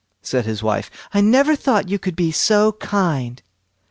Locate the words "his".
0.47-0.63